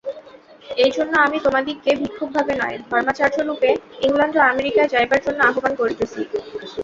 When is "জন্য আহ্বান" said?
5.25-5.73